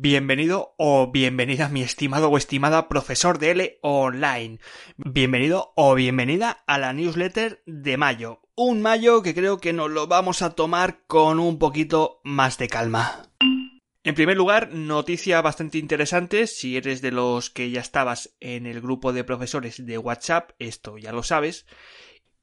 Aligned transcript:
Bienvenido 0.00 0.76
o 0.78 1.10
bienvenida 1.10 1.68
mi 1.68 1.82
estimado 1.82 2.30
o 2.30 2.38
estimada 2.38 2.88
profesor 2.88 3.40
de 3.40 3.50
L 3.50 3.78
online. 3.82 4.60
Bienvenido 4.96 5.72
o 5.74 5.96
bienvenida 5.96 6.62
a 6.68 6.78
la 6.78 6.92
newsletter 6.92 7.64
de 7.66 7.96
mayo. 7.96 8.40
Un 8.54 8.80
mayo 8.80 9.22
que 9.22 9.34
creo 9.34 9.58
que 9.58 9.72
nos 9.72 9.90
lo 9.90 10.06
vamos 10.06 10.40
a 10.42 10.50
tomar 10.50 11.00
con 11.08 11.40
un 11.40 11.58
poquito 11.58 12.20
más 12.22 12.58
de 12.58 12.68
calma. 12.68 13.28
En 14.04 14.14
primer 14.14 14.36
lugar, 14.36 14.72
noticia 14.72 15.42
bastante 15.42 15.78
interesante, 15.78 16.46
si 16.46 16.76
eres 16.76 17.02
de 17.02 17.10
los 17.10 17.50
que 17.50 17.72
ya 17.72 17.80
estabas 17.80 18.36
en 18.38 18.66
el 18.66 18.80
grupo 18.80 19.12
de 19.12 19.24
profesores 19.24 19.84
de 19.84 19.98
WhatsApp, 19.98 20.52
esto 20.60 20.96
ya 20.96 21.10
lo 21.10 21.24
sabes, 21.24 21.66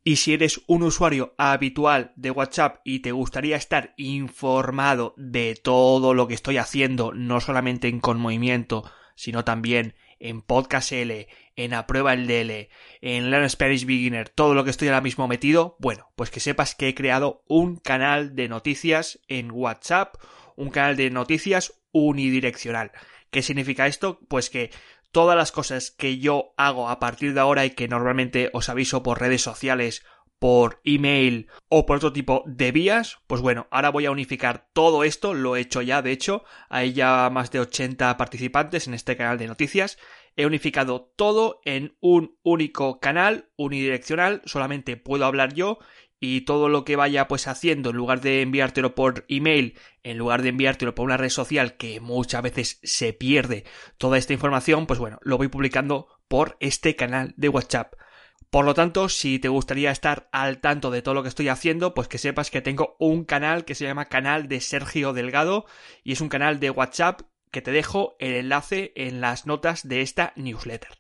y 0.07 0.17
si 0.17 0.35
eres 0.35 0.61
un 0.67 0.83
usuario 0.83 1.33
habitual 1.35 2.13
de 2.15 2.29
WhatsApp 2.29 2.79
y 2.85 2.99
te 2.99 3.11
gustaría 3.11 3.57
estar 3.57 3.95
informado 3.97 5.15
de 5.17 5.55
todo 5.55 6.13
lo 6.13 6.27
que 6.27 6.35
estoy 6.35 6.57
haciendo, 6.57 7.11
no 7.11 7.41
solamente 7.41 7.87
en 7.87 7.99
Con 7.99 8.19
Movimiento, 8.19 8.89
sino 9.15 9.43
también 9.43 9.95
en 10.19 10.43
Podcast 10.43 10.91
L, 10.91 11.27
en 11.55 11.73
Aprueba 11.73 12.13
el 12.13 12.27
DL, 12.27 12.69
en 13.01 13.31
Learn 13.31 13.49
Spanish 13.49 13.87
Beginner, 13.87 14.29
todo 14.29 14.53
lo 14.53 14.63
que 14.63 14.69
estoy 14.69 14.89
ahora 14.89 15.01
mismo 15.01 15.27
metido, 15.27 15.75
bueno, 15.79 16.11
pues 16.15 16.29
que 16.29 16.39
sepas 16.39 16.75
que 16.75 16.87
he 16.87 16.93
creado 16.93 17.43
un 17.47 17.77
canal 17.77 18.35
de 18.35 18.47
noticias 18.47 19.19
en 19.27 19.49
WhatsApp, 19.49 20.17
un 20.55 20.69
canal 20.69 20.97
de 20.97 21.09
noticias 21.09 21.81
unidireccional. 21.91 22.91
¿Qué 23.31 23.41
significa 23.41 23.87
esto? 23.87 24.19
Pues 24.29 24.51
que 24.51 24.69
todas 25.15 25.37
las 25.37 25.53
cosas 25.53 25.91
que 25.91 26.17
yo 26.17 26.53
hago 26.57 26.89
a 26.89 26.99
partir 26.99 27.33
de 27.33 27.39
ahora 27.39 27.63
y 27.63 27.69
que 27.69 27.87
normalmente 27.87 28.49
os 28.51 28.67
aviso 28.67 29.01
por 29.01 29.21
redes 29.21 29.41
sociales, 29.41 30.03
por 30.39 30.81
email 30.83 31.47
o 31.69 31.85
por 31.85 31.95
otro 31.95 32.11
tipo 32.11 32.43
de 32.45 32.73
vías, 32.73 33.19
pues 33.25 33.39
bueno, 33.39 33.65
ahora 33.71 33.91
voy 33.91 34.07
a 34.07 34.11
unificar 34.11 34.67
todo 34.73 35.05
esto, 35.05 35.33
lo 35.33 35.55
he 35.55 35.61
hecho 35.61 35.81
ya, 35.81 36.01
de 36.01 36.11
hecho, 36.11 36.43
hay 36.67 36.91
ya 36.91 37.29
más 37.31 37.49
de 37.49 37.61
80 37.61 38.17
participantes 38.17 38.89
en 38.89 38.93
este 38.93 39.15
canal 39.15 39.37
de 39.37 39.47
noticias, 39.47 39.97
he 40.35 40.45
unificado 40.45 41.13
todo 41.15 41.61
en 41.63 41.95
un 42.01 42.37
único 42.43 42.99
canal 42.99 43.49
unidireccional, 43.55 44.41
solamente 44.43 44.97
puedo 44.97 45.23
hablar 45.23 45.53
yo 45.53 45.79
y 46.19 46.41
todo 46.41 46.69
lo 46.69 46.85
que 46.85 46.95
vaya 46.95 47.27
pues 47.27 47.47
haciendo 47.47 47.89
en 47.89 47.97
lugar 47.97 48.21
de 48.21 48.41
enviártelo 48.41 48.95
por 48.95 49.25
email, 49.27 49.77
en 50.03 50.17
lugar 50.17 50.41
de 50.41 50.49
enviártelo 50.49 50.95
por 50.95 51.05
una 51.05 51.17
red 51.17 51.29
social 51.29 51.77
que 51.77 51.99
muchas 51.99 52.41
veces 52.41 52.79
se 52.83 53.13
pierde 53.13 53.65
toda 53.97 54.17
esta 54.17 54.33
información, 54.33 54.87
pues 54.87 54.99
bueno, 54.99 55.19
lo 55.21 55.37
voy 55.37 55.47
publicando 55.47 56.07
por 56.27 56.57
este 56.59 56.95
canal 56.95 57.33
de 57.37 57.49
WhatsApp. 57.49 57.93
Por 58.49 58.63
lo 58.63 58.73
tanto, 58.73 59.09
si 59.09 59.39
te 59.39 59.49
gustaría 59.49 59.91
estar 59.91 60.29
al 60.31 60.59
tanto 60.61 60.89
de 60.89 61.01
todo 61.01 61.13
lo 61.13 61.23
que 61.23 61.29
estoy 61.29 61.49
haciendo, 61.49 61.93
pues 61.93 62.07
que 62.07 62.17
sepas 62.17 62.49
que 62.49 62.61
tengo 62.61 62.95
un 62.99 63.25
canal 63.25 63.65
que 63.65 63.75
se 63.75 63.83
llama 63.83 64.05
Canal 64.05 64.47
de 64.47 64.61
Sergio 64.61 65.11
Delgado 65.11 65.65
y 66.03 66.13
es 66.13 66.21
un 66.21 66.29
canal 66.29 66.59
de 66.59 66.69
WhatsApp 66.69 67.21
que 67.51 67.61
te 67.61 67.71
dejo 67.71 68.15
el 68.19 68.33
enlace 68.35 68.93
en 68.95 69.19
las 69.19 69.45
notas 69.45 69.87
de 69.87 70.01
esta 70.01 70.33
newsletter. 70.35 70.99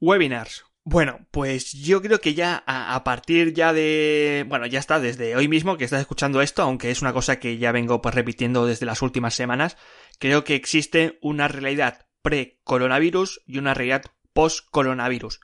Webinars. 0.00 0.64
Bueno, 0.86 1.26
pues 1.30 1.72
yo 1.72 2.02
creo 2.02 2.20
que 2.20 2.34
ya 2.34 2.62
a, 2.66 3.02
partir 3.04 3.54
ya 3.54 3.72
de... 3.72 4.44
Bueno, 4.46 4.66
ya 4.66 4.78
está 4.78 5.00
desde 5.00 5.34
hoy 5.34 5.48
mismo 5.48 5.78
que 5.78 5.84
estás 5.84 6.02
escuchando 6.02 6.42
esto, 6.42 6.62
aunque 6.62 6.90
es 6.90 7.00
una 7.00 7.14
cosa 7.14 7.40
que 7.40 7.56
ya 7.56 7.72
vengo 7.72 8.02
pues 8.02 8.14
repitiendo 8.14 8.66
desde 8.66 8.84
las 8.84 9.00
últimas 9.00 9.34
semanas, 9.34 9.78
creo 10.18 10.44
que 10.44 10.54
existe 10.54 11.18
una 11.22 11.48
realidad 11.48 12.06
pre-coronavirus 12.20 13.40
y 13.46 13.56
una 13.56 13.72
realidad 13.72 14.02
post-coronavirus. 14.34 15.40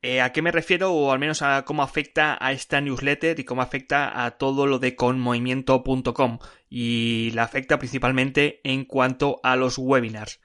Eh, 0.00 0.20
¿A 0.20 0.32
qué 0.32 0.42
me 0.42 0.52
refiero? 0.52 0.92
O 0.92 1.10
al 1.10 1.18
menos 1.18 1.42
a 1.42 1.64
cómo 1.64 1.82
afecta 1.82 2.38
a 2.40 2.52
esta 2.52 2.80
newsletter 2.80 3.40
y 3.40 3.44
cómo 3.44 3.62
afecta 3.62 4.24
a 4.24 4.32
todo 4.32 4.66
lo 4.66 4.78
de 4.78 4.94
conmovimiento.com. 4.94 6.38
Y 6.68 7.30
la 7.34 7.44
afecta 7.44 7.78
principalmente 7.78 8.60
en 8.62 8.84
cuanto 8.84 9.40
a 9.42 9.56
los 9.56 9.76
webinars. 9.76 10.40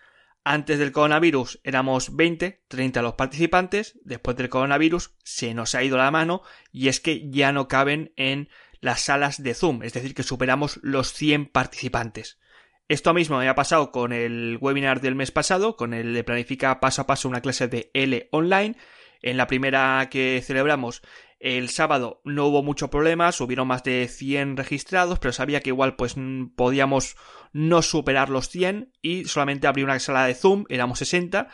Antes 0.49 0.79
del 0.79 0.93
coronavirus 0.93 1.59
éramos 1.65 2.15
20, 2.15 2.63
30 2.69 3.01
los 3.01 3.15
participantes, 3.15 3.99
después 4.05 4.37
del 4.37 4.47
coronavirus 4.47 5.11
se 5.21 5.53
nos 5.53 5.75
ha 5.75 5.83
ido 5.83 5.97
la 5.97 6.09
mano 6.09 6.41
y 6.71 6.87
es 6.87 7.01
que 7.01 7.29
ya 7.29 7.51
no 7.51 7.67
caben 7.67 8.13
en 8.15 8.47
las 8.79 9.01
salas 9.01 9.43
de 9.43 9.53
Zoom, 9.53 9.83
es 9.83 9.91
decir, 9.91 10.15
que 10.15 10.23
superamos 10.23 10.79
los 10.83 11.11
100 11.11 11.47
participantes. 11.47 12.39
Esto 12.87 13.13
mismo 13.13 13.39
me 13.39 13.49
ha 13.49 13.55
pasado 13.55 13.91
con 13.91 14.13
el 14.13 14.57
webinar 14.61 15.01
del 15.01 15.15
mes 15.15 15.31
pasado, 15.31 15.75
con 15.75 15.93
el 15.93 16.13
de 16.13 16.23
Planifica 16.23 16.79
paso 16.79 17.01
a 17.01 17.07
paso 17.07 17.27
una 17.27 17.41
clase 17.41 17.67
de 17.67 17.91
L 17.93 18.29
online. 18.31 18.77
En 19.21 19.35
la 19.35 19.47
primera 19.47 20.07
que 20.09 20.41
celebramos 20.45 21.01
el 21.39 21.69
sábado 21.69 22.21
no 22.23 22.47
hubo 22.47 22.63
mucho 22.63 22.89
problemas, 22.89 23.39
hubieron 23.41 23.67
más 23.67 23.83
de 23.83 24.07
100 24.07 24.57
registrados, 24.57 25.19
pero 25.19 25.31
sabía 25.31 25.61
que 25.61 25.69
igual 25.69 25.95
pues 25.95 26.15
podíamos 26.55 27.15
no 27.53 27.81
superar 27.81 28.29
los 28.29 28.49
100 28.49 28.93
y 29.01 29.25
solamente 29.25 29.67
abrí 29.67 29.83
una 29.83 29.99
sala 29.99 30.25
de 30.25 30.35
Zoom, 30.35 30.65
éramos 30.69 30.99
60, 30.99 31.47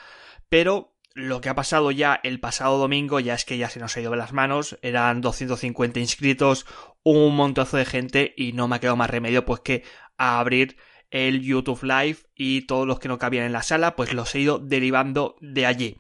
pero 0.50 0.94
lo 1.16 1.42
que 1.42 1.50
ha 1.50 1.56
pasado 1.56 1.92
ya 1.92 2.20
el 2.24 2.40
pasado 2.40 2.78
domingo 2.78 3.20
ya 3.20 3.36
es 3.36 3.46
que 3.46 3.58
ya 3.58 3.70
se 3.70 3.80
nos 3.80 3.96
ha 3.96 4.02
ido 4.02 4.12
de 4.12 4.18
las 4.18 4.34
manos, 4.34 4.80
eran 4.82 5.22
250 5.22 6.00
inscritos, 6.00 6.66
un 7.04 7.36
montazo 7.36 7.78
de 7.78 7.86
gente 7.86 8.34
y 8.36 8.54
no 8.54 8.68
me 8.68 8.78
ha 8.78 8.80
quedado 8.80 8.98
más 8.98 9.10
remedio 9.10 9.46
pues 9.46 9.60
que 9.60 9.84
abrir 10.18 10.78
el 11.12 11.42
YouTube 11.42 11.84
Live 11.84 12.20
y 12.36 12.62
todos 12.62 12.88
los 12.88 13.00
que 13.00 13.08
no 13.08 13.20
cabían 13.20 13.46
en 13.46 13.54
la 13.54 13.62
sala 13.62 13.96
pues 13.96 14.14
los 14.14 14.34
he 14.34 14.40
ido 14.40 14.58
derivando 14.58 15.36
de 15.42 15.66
allí. 15.66 16.00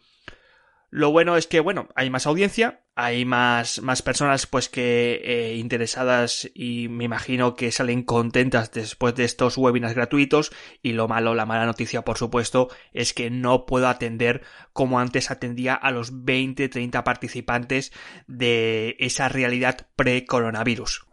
Lo 0.95 1.09
bueno 1.09 1.37
es 1.37 1.47
que, 1.47 1.59
bueno, 1.59 1.89
hay 1.95 2.11
más 2.11 2.27
audiencia, 2.27 2.83
hay 2.95 3.25
más, 3.25 3.81
más 3.81 4.03
personas 4.03 4.45
pues 4.45 4.69
que 4.69 5.21
eh, 5.23 5.55
interesadas 5.55 6.51
y 6.53 6.87
me 6.87 7.05
imagino 7.05 7.55
que 7.55 7.71
salen 7.71 8.03
contentas 8.03 8.71
después 8.71 9.15
de 9.15 9.23
estos 9.23 9.57
webinars 9.57 9.95
gratuitos 9.95 10.51
y 10.83 10.91
lo 10.91 11.07
malo, 11.07 11.33
la 11.33 11.47
mala 11.47 11.65
noticia 11.65 12.03
por 12.03 12.19
supuesto 12.19 12.69
es 12.91 13.15
que 13.15 13.31
no 13.31 13.65
puedo 13.65 13.87
atender 13.87 14.43
como 14.71 14.99
antes 14.99 15.31
atendía 15.31 15.73
a 15.73 15.89
los 15.89 16.25
20, 16.25 16.69
30 16.69 17.03
participantes 17.03 17.91
de 18.27 18.95
esa 18.99 19.29
realidad 19.29 19.87
pre-coronavirus. 19.95 21.07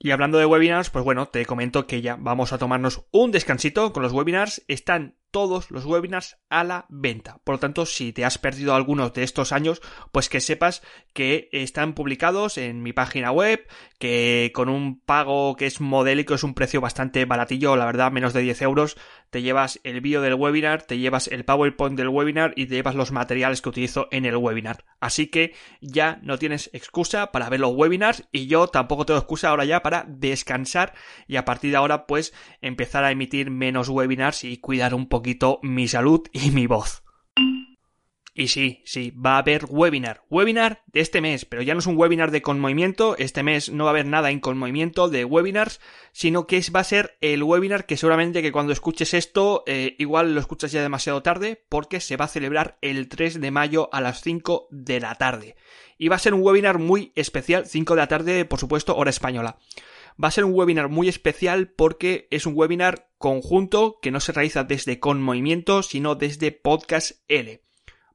Y 0.00 0.10
hablando 0.10 0.38
de 0.38 0.46
webinars, 0.46 0.90
pues 0.90 1.04
bueno, 1.04 1.28
te 1.28 1.46
comento 1.46 1.86
que 1.86 2.02
ya 2.02 2.16
vamos 2.18 2.52
a 2.52 2.58
tomarnos 2.58 3.06
un 3.12 3.30
descansito 3.30 3.92
con 3.92 4.02
los 4.02 4.12
webinars. 4.12 4.64
Están 4.66 5.19
todos 5.30 5.70
los 5.70 5.84
webinars 5.84 6.38
a 6.48 6.64
la 6.64 6.86
venta. 6.88 7.38
Por 7.44 7.56
lo 7.56 7.58
tanto, 7.60 7.86
si 7.86 8.12
te 8.12 8.24
has 8.24 8.38
perdido 8.38 8.74
algunos 8.74 9.12
de 9.12 9.22
estos 9.22 9.52
años, 9.52 9.80
pues 10.12 10.28
que 10.28 10.40
sepas 10.40 10.82
que 11.12 11.48
están 11.52 11.94
publicados 11.94 12.58
en 12.58 12.82
mi 12.82 12.92
página 12.92 13.30
web, 13.30 13.66
que 13.98 14.50
con 14.54 14.68
un 14.68 15.00
pago 15.00 15.56
que 15.56 15.66
es 15.66 15.80
modélico, 15.80 16.34
es 16.34 16.42
un 16.42 16.54
precio 16.54 16.80
bastante 16.80 17.24
baratillo, 17.24 17.76
la 17.76 17.86
verdad, 17.86 18.10
menos 18.10 18.32
de 18.32 18.42
10 18.42 18.62
euros, 18.62 18.96
te 19.30 19.42
llevas 19.42 19.80
el 19.84 20.00
vídeo 20.00 20.20
del 20.20 20.34
webinar, 20.34 20.82
te 20.82 20.98
llevas 20.98 21.28
el 21.28 21.44
PowerPoint 21.44 21.96
del 21.96 22.08
webinar 22.08 22.52
y 22.56 22.66
te 22.66 22.74
llevas 22.74 22.96
los 22.96 23.12
materiales 23.12 23.62
que 23.62 23.68
utilizo 23.68 24.08
en 24.10 24.24
el 24.24 24.36
webinar. 24.36 24.84
Así 24.98 25.28
que 25.28 25.54
ya 25.80 26.18
no 26.22 26.38
tienes 26.38 26.70
excusa 26.72 27.30
para 27.30 27.48
ver 27.48 27.60
los 27.60 27.74
webinars 27.74 28.28
y 28.32 28.46
yo 28.46 28.66
tampoco 28.66 29.06
tengo 29.06 29.20
excusa 29.20 29.50
ahora 29.50 29.64
ya 29.64 29.82
para 29.82 30.04
descansar 30.08 30.94
y 31.28 31.36
a 31.36 31.44
partir 31.44 31.70
de 31.70 31.76
ahora 31.76 32.06
pues 32.06 32.34
empezar 32.60 33.04
a 33.04 33.12
emitir 33.12 33.50
menos 33.50 33.88
webinars 33.88 34.44
y 34.44 34.56
cuidar 34.58 34.94
un 34.94 35.08
poco 35.08 35.19
poquito 35.20 35.60
mi 35.62 35.86
salud 35.86 36.22
y 36.32 36.50
mi 36.50 36.66
voz. 36.66 37.02
Y 38.32 38.48
sí, 38.48 38.80
sí, 38.86 39.10
va 39.10 39.34
a 39.34 39.38
haber 39.38 39.66
webinar. 39.68 40.22
Webinar 40.30 40.82
de 40.86 41.00
este 41.00 41.20
mes, 41.20 41.44
pero 41.44 41.60
ya 41.60 41.74
no 41.74 41.80
es 41.80 41.86
un 41.86 41.98
webinar 41.98 42.30
de 42.30 42.40
conmovimiento. 42.40 43.18
Este 43.18 43.42
mes 43.42 43.70
no 43.70 43.84
va 43.84 43.90
a 43.90 43.92
haber 43.92 44.06
nada 44.06 44.30
en 44.30 44.40
conmovimiento 44.40 45.10
de 45.10 45.26
webinars, 45.26 45.78
sino 46.12 46.46
que 46.46 46.64
va 46.74 46.80
a 46.80 46.84
ser 46.84 47.18
el 47.20 47.42
webinar 47.42 47.84
que 47.84 47.98
seguramente 47.98 48.40
que 48.40 48.52
cuando 48.52 48.72
escuches 48.72 49.12
esto, 49.12 49.62
eh, 49.66 49.94
igual 49.98 50.32
lo 50.32 50.40
escuchas 50.40 50.72
ya 50.72 50.80
demasiado 50.80 51.22
tarde, 51.22 51.66
porque 51.68 52.00
se 52.00 52.16
va 52.16 52.24
a 52.24 52.28
celebrar 52.28 52.78
el 52.80 53.08
3 53.08 53.42
de 53.42 53.50
mayo 53.50 53.90
a 53.92 54.00
las 54.00 54.22
5 54.22 54.68
de 54.70 55.00
la 55.00 55.16
tarde. 55.16 55.56
Y 55.98 56.08
va 56.08 56.16
a 56.16 56.20
ser 56.20 56.32
un 56.32 56.40
webinar 56.42 56.78
muy 56.78 57.12
especial, 57.16 57.66
5 57.66 57.94
de 57.94 58.00
la 58.00 58.08
tarde, 58.08 58.44
por 58.46 58.58
supuesto, 58.58 58.96
hora 58.96 59.10
española. 59.10 59.58
Va 60.22 60.28
a 60.28 60.30
ser 60.30 60.44
un 60.44 60.54
webinar 60.54 60.88
muy 60.88 61.08
especial 61.08 61.68
porque 61.68 62.28
es 62.30 62.46
un 62.46 62.54
webinar 62.56 63.10
conjunto 63.18 63.98
que 64.00 64.10
no 64.10 64.20
se 64.20 64.32
realiza 64.32 64.64
desde 64.64 65.00
Con 65.00 65.22
Movimiento, 65.22 65.82
sino 65.82 66.14
desde 66.14 66.52
Podcast 66.52 67.22
L. 67.28 67.62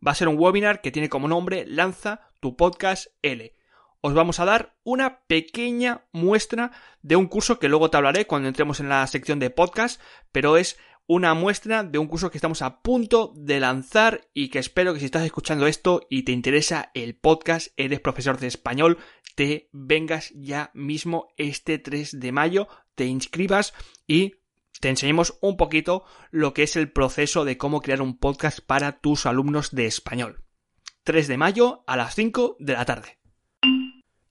Va 0.06 0.12
a 0.12 0.16
ser 0.16 0.28
un 0.28 0.38
webinar 0.38 0.82
que 0.82 0.92
tiene 0.92 1.10
como 1.10 1.28
nombre 1.28 1.66
Lanza 1.68 2.30
tu 2.40 2.56
Podcast 2.56 3.08
L. 3.22 3.56
Os 4.02 4.14
vamos 4.14 4.40
a 4.40 4.46
dar 4.46 4.76
una 4.84 5.22
pequeña 5.22 6.06
muestra 6.12 6.72
de 7.02 7.16
un 7.16 7.26
curso 7.26 7.58
que 7.58 7.70
luego 7.70 7.90
te 7.90 7.98
hablaré 7.98 8.28
cuando 8.28 8.48
entremos 8.48 8.80
en 8.80 8.90
la 8.90 9.08
sección 9.08 9.40
de 9.40 9.50
podcast, 9.50 10.00
pero 10.32 10.58
es 10.58 10.78
una 11.08 11.34
muestra 11.34 11.84
de 11.84 11.98
un 12.00 12.08
curso 12.08 12.32
que 12.32 12.38
estamos 12.38 12.62
a 12.62 12.82
punto 12.82 13.34
de 13.36 13.60
lanzar 13.60 14.28
y 14.34 14.50
que 14.50 14.60
espero 14.60 14.94
que 14.94 15.00
si 15.00 15.06
estás 15.06 15.24
escuchando 15.24 15.68
esto 15.68 16.02
y 16.10 16.24
te 16.24 16.32
interesa 16.32 16.92
el 16.94 17.16
podcast, 17.16 17.68
eres 17.78 18.00
profesor 18.00 18.40
de 18.40 18.48
español, 18.48 18.98
te 19.36 19.70
vengas 19.72 20.32
ya 20.36 20.72
mismo 20.74 21.28
este 21.38 21.78
3 21.78 22.20
de 22.20 22.32
mayo, 22.32 22.68
te 22.96 23.06
inscribas 23.06 23.74
y 24.08 24.36
te 24.80 24.90
enseñemos 24.90 25.38
un 25.42 25.58
poquito 25.58 26.06
lo 26.32 26.54
que 26.54 26.64
es 26.64 26.76
el 26.76 26.92
proceso 26.92 27.46
de 27.46 27.58
cómo 27.58 27.82
crear 27.82 28.02
un 28.02 28.18
podcast 28.18 28.60
para 28.60 29.00
tus 29.00 29.26
alumnos 29.26 29.72
de 29.72 29.86
español. 29.86 30.44
3 31.04 31.28
de 31.28 31.38
mayo 31.38 31.84
a 31.86 31.98
las 31.98 32.16
5 32.16 32.58
de 32.60 32.74
la 32.74 32.86
tarde. 32.86 33.25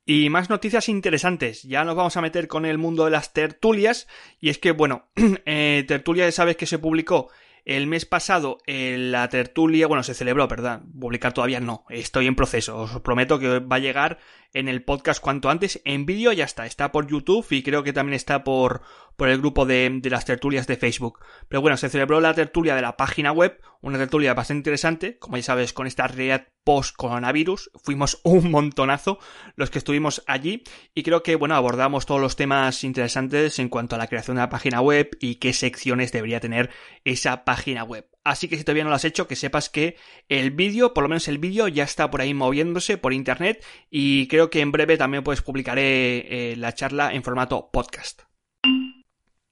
Y 0.06 0.28
más 0.28 0.50
noticias 0.50 0.88
interesantes. 0.88 1.62
Ya 1.62 1.84
nos 1.84 1.96
vamos 1.96 2.16
a 2.16 2.20
meter 2.20 2.46
con 2.46 2.66
el 2.66 2.78
mundo 2.78 3.06
de 3.06 3.10
las 3.10 3.32
tertulias. 3.32 4.06
Y 4.38 4.50
es 4.50 4.58
que, 4.58 4.72
bueno, 4.72 5.08
eh, 5.46 5.84
tertulia 5.88 6.30
sabes 6.30 6.56
que 6.56 6.66
se 6.66 6.78
publicó 6.78 7.30
el 7.64 7.86
mes 7.86 8.04
pasado 8.04 8.58
la 8.66 9.28
tertulia, 9.28 9.86
bueno, 9.86 10.02
se 10.02 10.14
celebró, 10.14 10.46
¿verdad? 10.48 10.82
Publicar 10.98 11.32
todavía 11.32 11.60
no, 11.60 11.84
estoy 11.88 12.26
en 12.26 12.36
proceso, 12.36 12.78
os 12.78 13.00
prometo 13.00 13.38
que 13.38 13.58
va 13.60 13.76
a 13.76 13.80
llegar 13.80 14.18
en 14.54 14.68
el 14.68 14.82
podcast 14.82 15.20
cuanto 15.20 15.50
antes. 15.50 15.82
En 15.84 16.06
vídeo 16.06 16.32
ya 16.32 16.44
está, 16.44 16.64
está 16.64 16.90
por 16.90 17.06
YouTube 17.06 17.46
y 17.50 17.62
creo 17.62 17.82
que 17.82 17.92
también 17.92 18.14
está 18.14 18.44
por, 18.44 18.80
por 19.16 19.28
el 19.28 19.38
grupo 19.38 19.66
de, 19.66 19.98
de, 20.00 20.10
las 20.10 20.24
tertulias 20.24 20.66
de 20.66 20.76
Facebook. 20.76 21.18
Pero 21.48 21.60
bueno, 21.60 21.76
se 21.76 21.90
celebró 21.90 22.20
la 22.20 22.32
tertulia 22.32 22.74
de 22.74 22.82
la 22.82 22.96
página 22.96 23.32
web, 23.32 23.60
una 23.82 23.98
tertulia 23.98 24.32
bastante 24.32 24.60
interesante, 24.60 25.18
como 25.18 25.36
ya 25.36 25.42
sabes, 25.42 25.72
con 25.72 25.86
esta 25.86 26.06
realidad 26.06 26.48
post-coronavirus. 26.64 27.70
Fuimos 27.82 28.20
un 28.24 28.50
montonazo 28.50 29.18
los 29.56 29.70
que 29.70 29.78
estuvimos 29.78 30.22
allí 30.26 30.62
y 30.94 31.02
creo 31.02 31.22
que, 31.22 31.36
bueno, 31.36 31.56
abordamos 31.56 32.06
todos 32.06 32.20
los 32.20 32.36
temas 32.36 32.84
interesantes 32.84 33.58
en 33.58 33.68
cuanto 33.68 33.96
a 33.96 33.98
la 33.98 34.06
creación 34.06 34.36
de 34.36 34.42
la 34.42 34.48
página 34.48 34.80
web 34.80 35.10
y 35.20 35.36
qué 35.36 35.52
secciones 35.52 36.12
debería 36.12 36.40
tener 36.40 36.70
esa 37.04 37.44
página 37.44 37.84
web. 37.84 38.13
Así 38.24 38.48
que 38.48 38.56
si 38.56 38.64
todavía 38.64 38.84
no 38.84 38.90
lo 38.90 38.96
has 38.96 39.04
hecho, 39.04 39.28
que 39.28 39.36
sepas 39.36 39.68
que 39.68 39.96
el 40.30 40.50
vídeo, 40.50 40.94
por 40.94 41.04
lo 41.04 41.08
menos 41.08 41.28
el 41.28 41.36
vídeo, 41.36 41.68
ya 41.68 41.84
está 41.84 42.10
por 42.10 42.22
ahí 42.22 42.32
moviéndose 42.32 42.96
por 42.96 43.12
internet 43.12 43.62
y 43.90 44.28
creo 44.28 44.48
que 44.48 44.60
en 44.60 44.72
breve 44.72 44.96
también 44.96 45.22
pues 45.22 45.42
publicaré 45.42 46.52
eh, 46.52 46.56
la 46.56 46.72
charla 46.72 47.12
en 47.12 47.22
formato 47.22 47.68
podcast. 47.70 48.22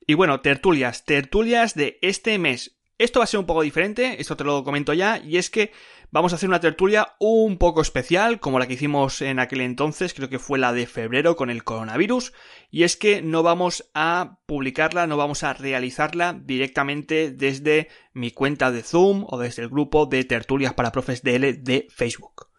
Y 0.06 0.14
bueno, 0.14 0.40
tertulias, 0.40 1.04
tertulias 1.04 1.74
de 1.74 1.98
este 2.00 2.38
mes. 2.38 2.78
Esto 3.02 3.18
va 3.18 3.24
a 3.24 3.26
ser 3.26 3.40
un 3.40 3.46
poco 3.46 3.62
diferente, 3.62 4.20
esto 4.20 4.36
te 4.36 4.44
lo 4.44 4.62
comento 4.62 4.92
ya, 4.92 5.18
y 5.18 5.36
es 5.36 5.50
que 5.50 5.72
vamos 6.12 6.32
a 6.32 6.36
hacer 6.36 6.48
una 6.48 6.60
tertulia 6.60 7.16
un 7.18 7.58
poco 7.58 7.82
especial, 7.82 8.38
como 8.38 8.60
la 8.60 8.68
que 8.68 8.74
hicimos 8.74 9.22
en 9.22 9.40
aquel 9.40 9.60
entonces, 9.62 10.14
creo 10.14 10.28
que 10.28 10.38
fue 10.38 10.60
la 10.60 10.72
de 10.72 10.86
febrero 10.86 11.34
con 11.34 11.50
el 11.50 11.64
coronavirus, 11.64 12.32
y 12.70 12.84
es 12.84 12.96
que 12.96 13.20
no 13.20 13.42
vamos 13.42 13.90
a 13.92 14.38
publicarla, 14.46 15.08
no 15.08 15.16
vamos 15.16 15.42
a 15.42 15.52
realizarla 15.52 16.32
directamente 16.44 17.32
desde 17.32 17.88
mi 18.12 18.30
cuenta 18.30 18.70
de 18.70 18.84
Zoom 18.84 19.24
o 19.26 19.36
desde 19.36 19.62
el 19.62 19.68
grupo 19.68 20.06
de 20.06 20.22
tertulias 20.22 20.72
para 20.72 20.92
profes 20.92 21.24
de 21.24 21.34
L 21.34 21.54
de 21.54 21.88
Facebook. 21.90 22.50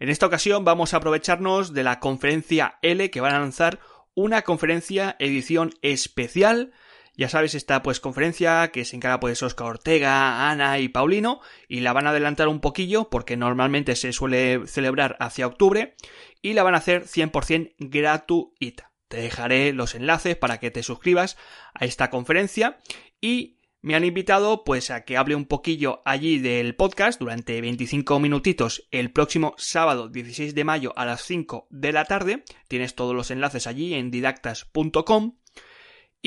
En 0.00 0.10
esta 0.10 0.26
ocasión 0.26 0.66
vamos 0.66 0.92
a 0.92 0.98
aprovecharnos 0.98 1.72
de 1.72 1.82
la 1.82 1.98
conferencia 1.98 2.78
L 2.82 3.10
que 3.10 3.22
van 3.22 3.34
a 3.34 3.40
lanzar 3.40 3.80
una 4.14 4.42
conferencia 4.42 5.16
edición 5.18 5.70
especial 5.80 6.72
ya 7.18 7.28
sabes, 7.28 7.56
esta 7.56 7.82
pues 7.82 7.98
conferencia 7.98 8.68
que 8.68 8.84
se 8.84 8.94
encarga 8.94 9.18
pues 9.18 9.42
Oscar 9.42 9.66
Ortega, 9.66 10.48
Ana 10.48 10.78
y 10.78 10.88
Paulino 10.88 11.40
y 11.66 11.80
la 11.80 11.92
van 11.92 12.06
a 12.06 12.10
adelantar 12.10 12.46
un 12.46 12.60
poquillo 12.60 13.10
porque 13.10 13.36
normalmente 13.36 13.96
se 13.96 14.12
suele 14.12 14.68
celebrar 14.68 15.16
hacia 15.18 15.48
octubre 15.48 15.96
y 16.42 16.52
la 16.52 16.62
van 16.62 16.74
a 16.74 16.78
hacer 16.78 17.06
100% 17.06 17.74
gratuita. 17.78 18.92
Te 19.08 19.16
dejaré 19.16 19.72
los 19.72 19.96
enlaces 19.96 20.36
para 20.36 20.60
que 20.60 20.70
te 20.70 20.84
suscribas 20.84 21.36
a 21.74 21.86
esta 21.86 22.08
conferencia 22.08 22.78
y 23.20 23.58
me 23.80 23.96
han 23.96 24.04
invitado 24.04 24.62
pues 24.62 24.92
a 24.92 25.04
que 25.04 25.16
hable 25.16 25.34
un 25.34 25.46
poquillo 25.46 26.02
allí 26.04 26.38
del 26.38 26.76
podcast 26.76 27.18
durante 27.18 27.60
25 27.60 28.20
minutitos 28.20 28.86
el 28.92 29.10
próximo 29.10 29.54
sábado 29.58 30.08
16 30.08 30.54
de 30.54 30.64
mayo 30.64 30.92
a 30.96 31.04
las 31.04 31.22
5 31.22 31.66
de 31.70 31.92
la 31.92 32.04
tarde. 32.04 32.44
Tienes 32.68 32.94
todos 32.94 33.16
los 33.16 33.32
enlaces 33.32 33.66
allí 33.66 33.94
en 33.94 34.12
didactas.com 34.12 35.37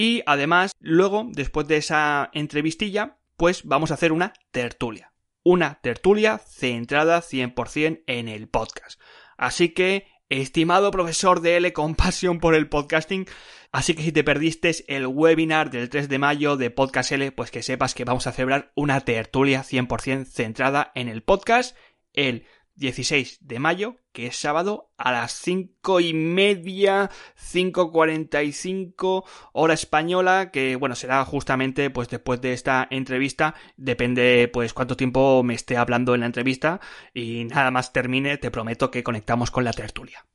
y 0.01 0.23
además, 0.25 0.71
luego, 0.79 1.27
después 1.31 1.67
de 1.67 1.77
esa 1.77 2.31
entrevistilla, 2.33 3.19
pues 3.37 3.65
vamos 3.65 3.91
a 3.91 3.93
hacer 3.93 4.11
una 4.11 4.33
tertulia. 4.49 5.13
Una 5.43 5.79
tertulia 5.83 6.39
centrada 6.39 7.21
100% 7.21 8.01
en 8.07 8.27
el 8.27 8.49
podcast. 8.49 8.99
Así 9.37 9.69
que, 9.75 10.07
estimado 10.27 10.89
profesor 10.89 11.41
de 11.41 11.57
L 11.57 11.71
con 11.73 11.93
pasión 11.93 12.39
por 12.39 12.55
el 12.55 12.67
podcasting, 12.67 13.27
así 13.71 13.93
que 13.93 14.01
si 14.01 14.11
te 14.11 14.23
perdiste 14.23 14.73
el 14.87 15.05
webinar 15.05 15.69
del 15.69 15.87
3 15.87 16.09
de 16.09 16.17
mayo 16.17 16.57
de 16.57 16.71
Podcast 16.71 17.11
L, 17.11 17.31
pues 17.33 17.51
que 17.51 17.61
sepas 17.61 17.93
que 17.93 18.03
vamos 18.03 18.25
a 18.25 18.31
celebrar 18.31 18.71
una 18.73 19.01
tertulia 19.01 19.61
100% 19.61 20.25
centrada 20.25 20.91
en 20.95 21.09
el 21.09 21.21
podcast 21.21 21.77
el 22.13 22.47
16 22.81 23.37
de 23.41 23.59
mayo, 23.59 23.97
que 24.11 24.27
es 24.27 24.35
sábado, 24.35 24.91
a 24.97 25.11
las 25.13 25.31
5 25.33 26.01
y 26.01 26.13
media, 26.13 27.09
5.45 27.39 29.23
hora 29.53 29.73
española, 29.73 30.51
que 30.51 30.75
bueno, 30.75 30.95
será 30.95 31.23
justamente 31.23 31.89
pues 31.91 32.09
después 32.09 32.41
de 32.41 32.53
esta 32.53 32.87
entrevista, 32.89 33.55
depende 33.77 34.49
pues 34.51 34.73
cuánto 34.73 34.97
tiempo 34.97 35.43
me 35.43 35.53
esté 35.53 35.77
hablando 35.77 36.13
en 36.13 36.21
la 36.21 36.25
entrevista 36.25 36.81
y 37.13 37.45
nada 37.45 37.71
más 37.71 37.93
termine, 37.93 38.37
te 38.37 38.51
prometo 38.51 38.91
que 38.91 39.03
conectamos 39.03 39.51
con 39.51 39.63
la 39.63 39.73
tertulia. 39.73 40.25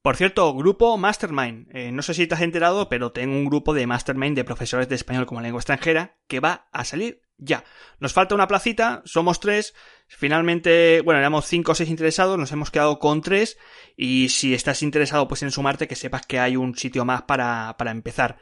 Por 0.00 0.16
cierto, 0.16 0.54
grupo 0.54 0.96
Mastermind. 0.96 1.66
Eh, 1.74 1.90
no 1.92 2.02
sé 2.02 2.14
si 2.14 2.26
te 2.26 2.34
has 2.34 2.40
enterado, 2.40 2.88
pero 2.88 3.10
tengo 3.10 3.34
un 3.34 3.44
grupo 3.44 3.74
de 3.74 3.86
Mastermind 3.86 4.36
de 4.36 4.44
profesores 4.44 4.88
de 4.88 4.94
español 4.94 5.26
como 5.26 5.40
lengua 5.40 5.58
extranjera 5.58 6.16
que 6.28 6.40
va 6.40 6.68
a 6.72 6.84
salir 6.84 7.20
ya. 7.38 7.64
Nos 8.00 8.12
falta 8.12 8.34
una 8.34 8.48
placita, 8.48 9.02
somos 9.04 9.40
tres. 9.40 9.74
Finalmente, 10.06 11.00
bueno, 11.02 11.20
éramos 11.20 11.46
cinco 11.46 11.72
o 11.72 11.74
seis 11.74 11.88
interesados, 11.88 12.38
nos 12.38 12.52
hemos 12.52 12.70
quedado 12.70 12.98
con 12.98 13.22
tres. 13.22 13.58
Y 13.96 14.28
si 14.28 14.54
estás 14.54 14.82
interesado 14.82 15.28
pues 15.28 15.42
en 15.42 15.50
sumarte, 15.50 15.88
que 15.88 15.96
sepas 15.96 16.26
que 16.26 16.38
hay 16.38 16.56
un 16.56 16.76
sitio 16.76 17.04
más 17.04 17.22
para, 17.22 17.76
para 17.78 17.90
empezar. 17.90 18.38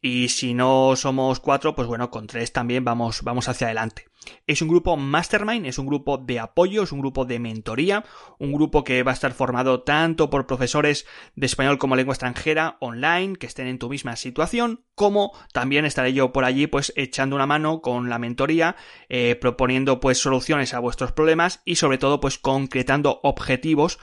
Y 0.00 0.28
si 0.28 0.54
no 0.54 0.94
somos 0.96 1.40
cuatro, 1.40 1.74
pues 1.74 1.88
bueno, 1.88 2.10
con 2.10 2.26
tres 2.26 2.52
también 2.52 2.84
vamos, 2.84 3.22
vamos 3.22 3.48
hacia 3.48 3.66
adelante. 3.66 4.06
Es 4.46 4.62
un 4.62 4.68
grupo 4.68 4.96
mastermind, 4.96 5.66
es 5.66 5.78
un 5.78 5.86
grupo 5.86 6.18
de 6.18 6.38
apoyo, 6.38 6.82
es 6.82 6.92
un 6.92 7.00
grupo 7.00 7.24
de 7.24 7.38
mentoría, 7.38 8.04
un 8.38 8.52
grupo 8.52 8.84
que 8.84 9.02
va 9.02 9.12
a 9.12 9.14
estar 9.14 9.32
formado 9.32 9.82
tanto 9.82 10.30
por 10.30 10.46
profesores 10.46 11.06
de 11.34 11.46
español 11.46 11.78
como 11.78 11.96
lengua 11.96 12.14
extranjera 12.14 12.76
online 12.80 13.36
que 13.36 13.46
estén 13.46 13.66
en 13.66 13.78
tu 13.78 13.88
misma 13.88 14.16
situación, 14.16 14.84
como 14.94 15.32
también 15.52 15.84
estaré 15.84 16.12
yo 16.12 16.32
por 16.32 16.44
allí 16.44 16.66
pues 16.66 16.92
echando 16.96 17.36
una 17.36 17.46
mano 17.46 17.80
con 17.80 18.08
la 18.08 18.18
mentoría, 18.18 18.76
eh, 19.08 19.36
proponiendo 19.36 20.00
pues 20.00 20.18
soluciones 20.18 20.74
a 20.74 20.80
vuestros 20.80 21.12
problemas 21.12 21.62
y 21.64 21.76
sobre 21.76 21.98
todo 21.98 22.20
pues 22.20 22.38
concretando 22.38 23.20
objetivos 23.22 23.98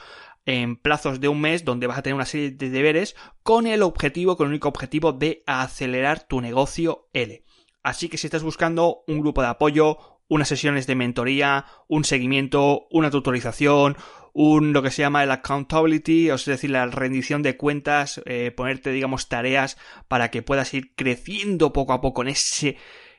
en 0.46 0.76
plazos 0.76 1.20
de 1.20 1.28
un 1.28 1.42
mes 1.42 1.66
donde 1.66 1.88
vas 1.88 1.98
a 1.98 2.02
tener 2.02 2.16
una 2.16 2.26
serie 2.26 2.52
de 2.52 2.70
deberes 2.70 3.16
con 3.44 3.68
el 3.68 3.82
objetivo, 3.82 4.38
con 4.38 4.48
el 4.48 4.52
único 4.52 4.70
objetivo 4.70 5.12
de 5.12 5.44
acelerar 5.48 6.28
tu 6.28 6.42
negocio 6.42 7.10
L. 7.14 7.44
Así 7.84 8.10
que 8.10 8.18
si 8.18 8.28
estás 8.28 8.44
buscando 8.44 9.04
un 9.08 9.20
grupo 9.20 9.42
de 9.42 9.48
apoyo, 9.48 9.98
unas 10.28 10.48
sesiones 10.48 10.88
de 10.88 10.96
mentoría, 10.96 11.66
un 11.88 12.04
seguimiento, 12.04 12.88
una 12.90 13.12
tutorización, 13.12 13.96
un 14.34 14.74
lo 14.74 14.82
que 14.82 14.92
se 14.92 15.02
llama 15.02 15.24
el 15.24 15.32
accountability, 15.32 16.30
es 16.30 16.46
decir, 16.46 16.72
la 16.72 16.86
rendición 16.88 17.42
de 17.42 17.58
cuentas, 17.58 18.22
eh, 18.26 18.52
ponerte, 18.56 18.92
digamos, 18.92 19.30
tareas 19.30 19.78
para 20.08 20.30
que 20.30 20.42
puedas 20.42 20.74
ir 20.74 20.94
creciendo 20.96 21.74
poco 21.74 21.94
a 21.94 22.02
poco 22.02 22.22
en 22.22 22.30
ese 22.30 22.78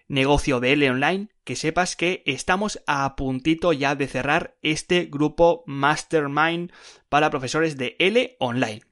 negocio 0.08 0.60
de 0.60 0.72
L 0.72 0.90
online, 0.90 1.28
que 1.44 1.56
sepas 1.56 1.96
que 1.96 2.22
estamos 2.26 2.82
a 2.86 3.16
puntito 3.16 3.72
ya 3.72 3.94
de 3.94 4.06
cerrar 4.06 4.56
este 4.62 5.06
grupo 5.06 5.64
Mastermind 5.66 6.72
para 7.08 7.30
profesores 7.30 7.76
de 7.76 7.96
L 7.98 8.36
online. 8.38 8.82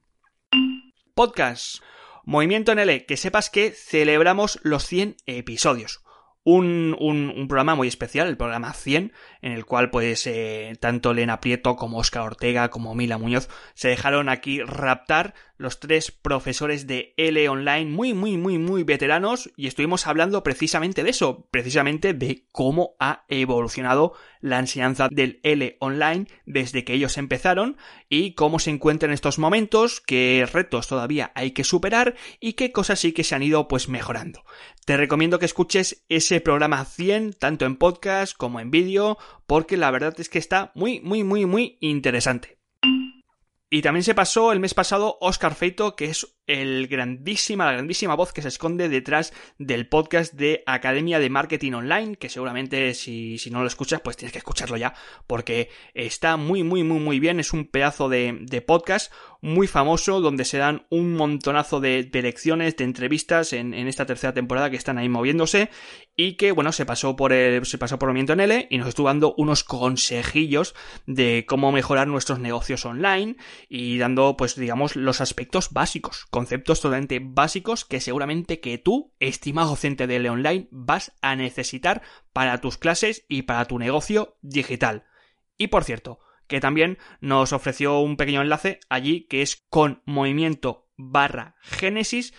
Podcast. 1.13 1.81
Movimiento 2.23 2.71
en 2.71 2.79
L, 2.79 3.05
que 3.05 3.17
sepas 3.17 3.49
que 3.49 3.71
celebramos 3.71 4.59
los 4.63 4.85
100 4.85 5.17
episodios 5.25 6.05
un, 6.45 6.95
un, 6.99 7.33
un, 7.35 7.47
programa 7.47 7.73
muy 7.73 7.87
especial, 7.87 8.27
el 8.27 8.37
programa 8.37 8.71
100, 8.71 9.11
en 9.41 9.51
el 9.51 9.65
cual 9.65 9.89
pues 9.89 10.27
eh, 10.27 10.77
tanto 10.79 11.11
Elena 11.11 11.41
Prieto 11.41 11.75
como 11.75 11.97
Oscar 11.97 12.21
Ortega 12.21 12.69
como 12.69 12.93
Mila 12.93 13.17
Muñoz 13.17 13.49
se 13.73 13.89
dejaron 13.89 14.29
aquí 14.29 14.61
raptar 14.61 15.33
los 15.57 15.79
tres 15.79 16.11
profesores 16.11 16.87
de 16.87 17.13
L 17.17 17.47
Online 17.49 17.89
muy, 17.89 18.13
muy, 18.13 18.37
muy, 18.37 18.57
muy 18.57 18.83
veteranos 18.83 19.51
y 19.55 19.67
estuvimos 19.67 20.07
hablando 20.07 20.43
precisamente 20.43 21.03
de 21.03 21.09
eso, 21.09 21.47
precisamente 21.51 22.13
de 22.13 22.45
cómo 22.51 22.95
ha 22.99 23.25
evolucionado 23.27 24.13
la 24.41 24.59
enseñanza 24.59 25.07
del 25.09 25.39
L 25.43 25.77
Online 25.79 26.27
desde 26.45 26.83
que 26.83 26.93
ellos 26.93 27.17
empezaron 27.17 27.77
y 28.09 28.33
cómo 28.33 28.59
se 28.59 28.69
encuentran 28.69 29.11
en 29.11 29.15
estos 29.15 29.39
momentos, 29.39 30.01
qué 30.01 30.47
retos 30.51 30.87
todavía 30.87 31.31
hay 31.35 31.51
que 31.51 31.63
superar 31.63 32.15
y 32.39 32.53
qué 32.53 32.71
cosas 32.71 32.99
sí 32.99 33.11
que 33.11 33.23
se 33.23 33.35
han 33.35 33.43
ido 33.43 33.67
pues 33.67 33.89
mejorando. 33.89 34.43
Te 34.85 34.97
recomiendo 34.97 35.39
que 35.39 35.45
escuches 35.45 36.05
ese 36.09 36.41
programa 36.41 36.85
100 36.85 37.33
tanto 37.33 37.65
en 37.65 37.77
podcast 37.77 38.35
como 38.35 38.59
en 38.59 38.71
vídeo 38.71 39.17
porque 39.47 39.77
la 39.77 39.91
verdad 39.91 40.13
es 40.19 40.29
que 40.29 40.39
está 40.39 40.71
muy, 40.75 40.99
muy, 41.01 41.23
muy, 41.23 41.45
muy 41.45 41.77
interesante. 41.81 42.59
Y 43.69 43.81
también 43.81 44.03
se 44.03 44.15
pasó 44.15 44.51
el 44.51 44.59
mes 44.59 44.73
pasado 44.73 45.17
Oscar 45.21 45.55
Feito, 45.55 45.95
que 45.95 46.05
es 46.05 46.34
el 46.47 46.87
grandísima, 46.87 47.65
la 47.65 47.73
grandísima 47.73 48.15
voz 48.15 48.33
que 48.33 48.41
se 48.41 48.47
esconde 48.47 48.89
detrás 48.89 49.33
del 49.57 49.87
podcast 49.87 50.33
de 50.33 50.63
Academia 50.65 51.19
de 51.19 51.29
Marketing 51.29 51.73
Online, 51.73 52.15
que 52.17 52.29
seguramente 52.29 52.93
si, 52.93 53.37
si 53.37 53.49
no 53.49 53.61
lo 53.61 53.67
escuchas, 53.67 54.01
pues 54.01 54.17
tienes 54.17 54.31
que 54.31 54.39
escucharlo 54.39 54.77
ya, 54.77 54.93
porque 55.27 55.69
está 55.93 56.37
muy, 56.37 56.63
muy, 56.63 56.83
muy, 56.83 56.99
muy 56.99 57.19
bien, 57.19 57.39
es 57.39 57.53
un 57.53 57.65
pedazo 57.65 58.09
de, 58.09 58.37
de 58.41 58.61
podcast 58.61 59.11
muy 59.41 59.67
famoso, 59.67 60.21
donde 60.21 60.43
se 60.43 60.57
dan 60.57 60.87
un 60.89 61.13
montonazo 61.13 61.79
de, 61.79 62.03
de 62.03 62.21
lecciones, 62.21 62.75
de 62.77 62.83
entrevistas 62.83 63.53
en, 63.53 63.73
en, 63.75 63.87
esta 63.87 64.05
tercera 64.05 64.33
temporada 64.33 64.71
que 64.71 64.75
están 64.75 64.97
ahí 64.97 65.07
moviéndose, 65.07 65.69
y 66.15 66.33
que, 66.33 66.51
bueno, 66.51 66.71
se 66.71 66.85
pasó 66.85 67.15
por 67.15 67.31
el, 67.33 67.65
se 67.65 67.77
pasó 67.77 67.99
por 67.99 68.09
Movimiento 68.09 68.33
en 68.33 68.39
L 68.39 68.67
y 68.69 68.77
nos 68.77 68.87
estuvo 68.87 69.07
dando 69.07 69.35
unos 69.37 69.63
consejillos 69.63 70.73
de 71.05 71.45
cómo 71.47 71.71
mejorar 71.71 72.07
nuestros 72.07 72.39
negocios 72.39 72.85
online 72.85 73.35
y 73.69 73.97
dando, 73.97 74.35
pues, 74.37 74.55
digamos, 74.55 74.95
los 74.95 75.21
aspectos 75.21 75.71
básicos 75.71 76.25
conceptos 76.35 76.81
totalmente 76.81 77.21
básicos 77.23 77.85
que 77.85 78.01
seguramente 78.01 78.59
que 78.59 78.77
tú, 78.77 79.13
estimado 79.21 79.69
docente 79.69 80.05
de 80.05 80.17
L 80.17 80.31
Online, 80.31 80.67
vas 80.69 81.13
a 81.21 81.37
necesitar 81.37 82.01
para 82.33 82.59
tus 82.59 82.77
clases 82.77 83.23
y 83.29 83.43
para 83.43 83.63
tu 83.63 83.79
negocio 83.79 84.35
digital. 84.41 85.05
Y 85.57 85.67
por 85.67 85.85
cierto, 85.85 86.19
que 86.47 86.59
también 86.59 86.97
nos 87.21 87.53
ofreció 87.53 87.99
un 87.99 88.17
pequeño 88.17 88.41
enlace 88.41 88.81
allí 88.89 89.27
que 89.27 89.43
es 89.43 89.65
con 89.69 90.01
movimiento 90.05 90.89
barra 90.97 91.55
génesis 91.61 92.33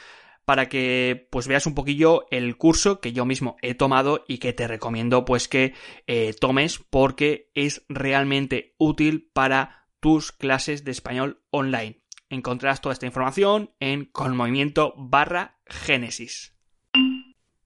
para 0.45 0.69
que 0.69 1.27
pues 1.31 1.49
veas 1.49 1.67
un 1.67 1.75
poquillo 1.75 2.27
el 2.31 2.59
curso 2.59 3.01
que 3.01 3.15
yo 3.15 3.25
mismo 3.25 3.57
he 3.63 3.73
tomado 3.73 4.27
y 4.29 4.37
que 4.37 4.53
te 4.53 4.69
recomiendo 4.69 5.25
pues 5.25 5.49
que 5.49 5.73
eh, 6.07 6.35
tomes 6.39 6.81
porque 6.91 7.51
es 7.55 7.87
realmente 7.89 8.75
útil 8.77 9.31
para 9.33 9.89
tus 10.01 10.33
clases 10.33 10.85
de 10.85 10.91
español 10.91 11.43
online. 11.49 12.03
Encontrarás 12.29 12.81
toda 12.81 12.93
esta 12.93 13.07
información 13.07 13.71
en 13.81 14.07
conmovimiento 14.07 14.95
barra 14.97 15.59
génesis. 15.67 16.55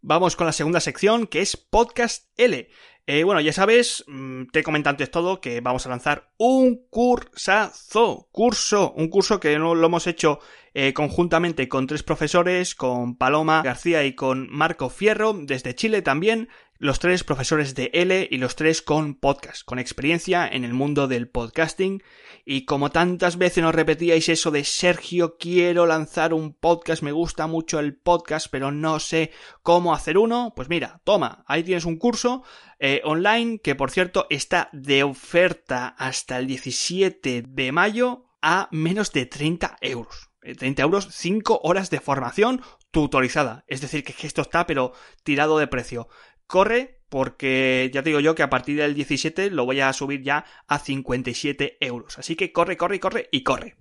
Vamos 0.02 0.36
con 0.36 0.46
la 0.46 0.52
segunda 0.52 0.80
sección 0.80 1.26
que 1.26 1.40
es 1.40 1.56
Podcast 1.56 2.28
L. 2.36 2.68
Eh, 3.06 3.24
bueno, 3.24 3.40
ya 3.40 3.52
sabes, 3.52 4.04
mm, 4.06 4.44
te 4.52 4.60
he 4.60 4.62
comentado 4.62 4.92
antes 4.92 5.10
todo 5.10 5.40
que 5.40 5.60
vamos 5.60 5.84
a 5.84 5.88
lanzar 5.88 6.32
un 6.36 6.86
cursazo, 6.88 8.28
curso, 8.30 8.92
un 8.92 9.08
curso 9.08 9.40
que 9.40 9.58
lo 9.58 9.84
hemos 9.84 10.06
hecho 10.06 10.38
eh, 10.74 10.92
conjuntamente 10.92 11.68
con 11.68 11.86
tres 11.86 12.02
profesores, 12.02 12.74
con 12.74 13.16
Paloma 13.16 13.62
García 13.62 14.04
y 14.04 14.14
con 14.14 14.48
Marco 14.50 14.88
Fierro, 14.90 15.32
desde 15.32 15.74
Chile 15.74 16.02
también, 16.02 16.48
los 16.80 16.98
tres 16.98 17.24
profesores 17.24 17.74
de 17.74 17.90
L 17.92 18.26
y 18.30 18.38
los 18.38 18.56
tres 18.56 18.80
con 18.80 19.14
podcast, 19.14 19.64
con 19.64 19.78
experiencia 19.78 20.48
en 20.48 20.64
el 20.64 20.72
mundo 20.72 21.08
del 21.08 21.28
podcasting. 21.28 22.02
Y 22.46 22.64
como 22.64 22.90
tantas 22.90 23.36
veces 23.36 23.62
nos 23.62 23.74
repetíais 23.74 24.30
eso 24.30 24.50
de 24.50 24.64
Sergio, 24.64 25.36
quiero 25.38 25.84
lanzar 25.84 26.32
un 26.32 26.54
podcast, 26.54 27.02
me 27.02 27.12
gusta 27.12 27.46
mucho 27.46 27.80
el 27.80 27.94
podcast, 27.96 28.46
pero 28.50 28.72
no 28.72 28.98
sé 28.98 29.30
cómo 29.62 29.92
hacer 29.92 30.16
uno, 30.16 30.54
pues 30.56 30.70
mira, 30.70 31.02
toma, 31.04 31.44
ahí 31.46 31.62
tienes 31.62 31.84
un 31.84 31.98
curso 31.98 32.44
eh, 32.78 33.02
online 33.04 33.58
que 33.58 33.74
por 33.74 33.90
cierto 33.90 34.26
está 34.30 34.70
de 34.72 35.02
oferta 35.02 35.88
hasta 35.98 36.38
el 36.38 36.46
17 36.46 37.44
de 37.46 37.72
mayo 37.72 38.24
a 38.40 38.68
menos 38.72 39.12
de 39.12 39.26
30 39.26 39.76
euros. 39.82 40.30
30 40.40 40.80
eh, 40.80 40.82
euros, 40.82 41.08
5 41.10 41.60
horas 41.62 41.90
de 41.90 42.00
formación 42.00 42.62
tutorizada. 42.90 43.64
Es 43.66 43.80
decir, 43.80 44.02
que 44.02 44.26
esto 44.26 44.42
está 44.42 44.66
pero 44.66 44.92
tirado 45.22 45.58
de 45.58 45.66
precio 45.66 46.08
corre 46.50 47.00
porque 47.08 47.90
ya 47.94 48.02
te 48.02 48.10
digo 48.10 48.20
yo 48.20 48.34
que 48.34 48.42
a 48.42 48.50
partir 48.50 48.76
del 48.76 48.94
17 48.94 49.50
lo 49.50 49.64
voy 49.64 49.80
a 49.80 49.92
subir 49.92 50.22
ya 50.22 50.44
a 50.68 50.78
57 50.78 51.78
euros. 51.80 52.18
Así 52.18 52.36
que 52.36 52.52
corre, 52.52 52.76
corre, 52.76 53.00
corre 53.00 53.28
y 53.32 53.42
corre. 53.42 53.76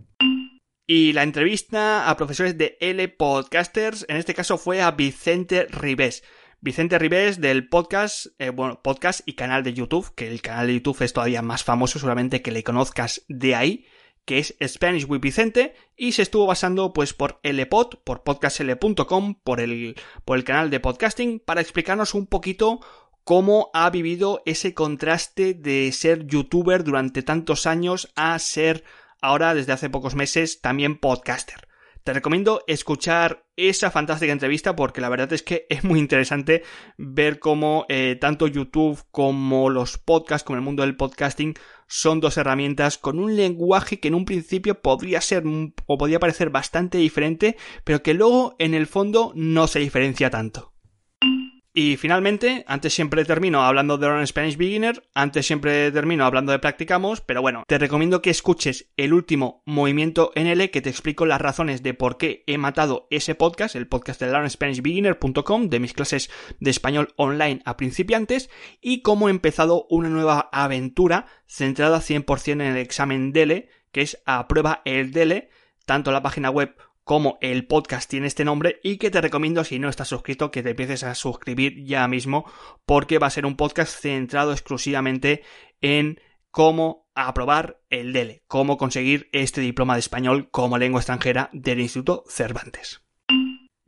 Y 0.87 1.13
la 1.13 1.23
entrevista 1.23 2.09
a 2.09 2.17
profesores 2.17 2.57
de 2.57 2.77
L 2.79 3.07
Podcasters, 3.09 4.05
en 4.07 4.17
este 4.17 4.33
caso 4.33 4.57
fue 4.57 4.81
a 4.81 4.91
Vicente 4.91 5.65
Ribés. 5.65 6.23
Vicente 6.61 6.97
Ribés 6.97 7.39
del 7.39 7.69
podcast, 7.69 8.27
eh, 8.39 8.49
bueno, 8.49 8.81
podcast 8.81 9.21
y 9.25 9.33
canal 9.33 9.63
de 9.63 9.73
YouTube, 9.73 10.13
que 10.15 10.27
el 10.27 10.41
canal 10.41 10.67
de 10.67 10.73
YouTube 10.73 11.01
es 11.03 11.13
todavía 11.13 11.41
más 11.41 11.63
famoso, 11.63 11.99
seguramente 11.99 12.41
que 12.41 12.51
le 12.51 12.63
conozcas 12.63 13.23
de 13.27 13.55
ahí 13.55 13.85
que 14.29 14.37
es 14.37 14.55
Spanish 14.63 15.05
with 15.09 15.21
Vicente, 15.21 15.73
y 15.97 16.11
se 16.11 16.21
estuvo 16.21 16.45
basando 16.45 16.93
pues 16.93 17.15
por 17.15 17.39
LPod, 17.41 17.95
por 18.03 18.21
podcastl.com, 18.21 19.33
por 19.43 19.59
el, 19.59 19.95
por 20.23 20.37
el 20.37 20.43
canal 20.43 20.69
de 20.69 20.79
podcasting, 20.79 21.39
para 21.39 21.61
explicarnos 21.61 22.13
un 22.13 22.27
poquito 22.27 22.79
cómo 23.23 23.71
ha 23.73 23.89
vivido 23.89 24.43
ese 24.45 24.75
contraste 24.75 25.55
de 25.55 25.91
ser 25.93 26.27
youtuber 26.27 26.83
durante 26.83 27.23
tantos 27.23 27.65
años 27.65 28.11
a 28.15 28.37
ser 28.37 28.83
ahora 29.19 29.55
desde 29.55 29.71
hace 29.71 29.89
pocos 29.89 30.13
meses 30.13 30.61
también 30.61 30.99
podcaster. 30.99 31.67
Te 32.03 32.13
recomiendo 32.13 32.63
escuchar 32.67 33.47
esa 33.55 33.89
fantástica 33.89 34.31
entrevista 34.31 34.75
porque 34.75 35.01
la 35.01 35.09
verdad 35.09 35.33
es 35.33 35.41
que 35.41 35.65
es 35.69 35.83
muy 35.83 35.97
interesante 35.97 36.61
ver 36.97 37.39
cómo 37.39 37.87
eh, 37.89 38.15
tanto 38.21 38.45
YouTube 38.45 39.03
como 39.09 39.71
los 39.71 39.97
podcasts, 39.97 40.45
como 40.45 40.57
el 40.57 40.63
mundo 40.63 40.83
del 40.83 40.97
podcasting, 40.97 41.55
son 41.89 42.21
dos 42.21 42.37
herramientas 42.37 42.97
con 42.97 43.19
un 43.19 43.35
lenguaje 43.35 43.99
que 43.99 44.07
en 44.07 44.15
un 44.15 44.23
principio 44.23 44.81
podría 44.81 45.19
ser 45.19 45.43
o 45.87 45.97
podría 45.97 46.19
parecer 46.19 46.51
bastante 46.51 46.99
diferente, 46.99 47.57
pero 47.83 48.03
que 48.03 48.13
luego 48.13 48.55
en 48.59 48.73
el 48.75 48.87
fondo 48.87 49.33
no 49.35 49.67
se 49.67 49.79
diferencia 49.79 50.29
tanto. 50.29 50.71
Y 51.81 51.95
finalmente, 51.95 52.65
antes 52.67 52.93
siempre 52.93 53.23
termino 53.23 53.63
hablando 53.63 53.97
de 53.97 54.05
Learn 54.05 54.27
Spanish 54.27 54.57
Beginner, 54.57 55.01
antes 55.13 55.47
siempre 55.47 55.89
termino 55.93 56.25
hablando 56.25 56.51
de 56.51 56.59
practicamos, 56.59 57.21
pero 57.21 57.41
bueno, 57.41 57.63
te 57.69 57.77
recomiendo 57.77 58.21
que 58.21 58.31
escuches 58.31 58.91
el 58.97 59.13
último 59.13 59.63
movimiento 59.65 60.33
NL 60.35 60.71
que 60.71 60.81
te 60.81 60.89
explico 60.89 61.25
las 61.25 61.39
razones 61.39 61.81
de 61.81 61.93
por 61.93 62.17
qué 62.17 62.43
he 62.47 62.57
matado 62.57 63.07
ese 63.11 63.33
podcast, 63.33 63.77
el 63.77 63.87
podcast 63.87 64.19
de 64.19 64.29
learnspanishbeginner.com, 64.29 65.69
de 65.69 65.79
mis 65.79 65.93
clases 65.93 66.29
de 66.59 66.69
español 66.69 67.13
online 67.15 67.61
a 67.63 67.77
principiantes, 67.77 68.49
y 68.81 69.01
cómo 69.01 69.29
he 69.29 69.31
empezado 69.31 69.87
una 69.89 70.09
nueva 70.09 70.49
aventura 70.51 71.27
centrada 71.47 71.99
100% 71.99 72.51
en 72.51 72.61
el 72.61 72.75
examen 72.75 73.31
DELE, 73.31 73.69
que 73.93 74.01
es 74.01 74.21
a 74.25 74.49
prueba 74.49 74.81
el 74.83 75.13
DELE, 75.13 75.49
tanto 75.85 76.11
la 76.11 76.21
página 76.21 76.49
web 76.49 76.75
como 77.09 77.39
el 77.41 77.65
podcast 77.65 78.07
tiene 78.07 78.27
este 78.27 78.45
nombre 78.45 78.79
y 78.83 78.97
que 78.97 79.09
te 79.09 79.19
recomiendo 79.19 79.63
si 79.63 79.79
no 79.79 79.89
estás 79.89 80.09
suscrito 80.09 80.51
que 80.51 80.61
te 80.61 80.69
empieces 80.69 81.01
a 81.03 81.15
suscribir 81.15 81.83
ya 81.83 82.07
mismo 82.07 82.45
porque 82.85 83.17
va 83.17 83.25
a 83.25 83.31
ser 83.31 83.47
un 83.47 83.55
podcast 83.55 83.99
centrado 83.99 84.51
exclusivamente 84.51 85.41
en 85.81 86.21
cómo 86.51 87.07
aprobar 87.15 87.81
el 87.89 88.13
DELE, 88.13 88.43
cómo 88.45 88.77
conseguir 88.77 89.27
este 89.31 89.59
diploma 89.59 89.95
de 89.95 90.01
español 90.01 90.51
como 90.51 90.77
lengua 90.77 90.99
extranjera 90.99 91.49
del 91.51 91.79
Instituto 91.79 92.25
Cervantes. 92.27 93.01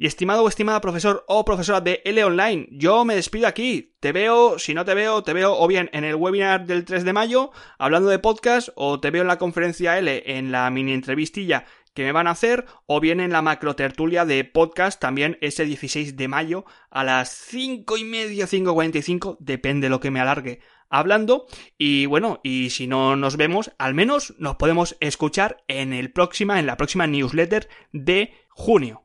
Y 0.01 0.07
estimado 0.07 0.41
o 0.41 0.47
estimada 0.47 0.81
profesor 0.81 1.23
o 1.27 1.45
profesora 1.45 1.79
de 1.79 2.01
L 2.03 2.23
Online, 2.23 2.67
yo 2.71 3.05
me 3.05 3.13
despido 3.13 3.45
aquí. 3.45 3.93
Te 3.99 4.11
veo, 4.11 4.57
si 4.57 4.73
no 4.73 4.83
te 4.83 4.95
veo, 4.95 5.21
te 5.21 5.33
veo 5.33 5.55
o 5.55 5.67
bien 5.67 5.91
en 5.93 6.05
el 6.05 6.15
webinar 6.15 6.65
del 6.65 6.85
3 6.85 7.05
de 7.05 7.13
mayo 7.13 7.51
hablando 7.77 8.09
de 8.09 8.17
podcast 8.17 8.69
o 8.73 8.99
te 8.99 9.11
veo 9.11 9.21
en 9.21 9.27
la 9.27 9.37
conferencia 9.37 9.99
L 9.99 10.23
en 10.25 10.51
la 10.51 10.67
mini 10.71 10.93
entrevistilla 10.93 11.65
que 11.93 12.03
me 12.03 12.12
van 12.12 12.27
a 12.27 12.31
hacer 12.31 12.65
o 12.86 13.00
bien 13.00 13.19
en 13.19 13.31
la 13.31 13.41
macro 13.41 13.75
tertulia 13.75 14.25
de 14.25 14.43
podcast 14.43 15.00
también 15.00 15.38
ese 15.41 15.65
16 15.65 16.15
de 16.15 16.27
mayo 16.27 16.65
a 16.89 17.03
las 17.03 17.29
5 17.29 17.98
y 17.98 18.03
media, 18.03 18.45
5.45, 18.45 19.38
depende 19.39 19.89
lo 19.89 20.00
que 20.00 20.12
me 20.12 20.19
alargue 20.19 20.60
hablando 20.89 21.48
y 21.77 22.05
bueno, 22.05 22.39
y 22.43 22.69
si 22.69 22.86
no 22.86 23.15
nos 23.15 23.38
vemos, 23.38 23.71
al 23.77 23.93
menos 23.93 24.36
nos 24.38 24.57
podemos 24.57 24.98
escuchar 25.00 25.63
en 25.67 25.93
el 25.93 26.12
próxima, 26.12 26.60
en 26.60 26.67
la 26.67 26.77
próxima 26.77 27.07
newsletter 27.07 27.67
de 27.91 28.33
junio. 28.50 29.00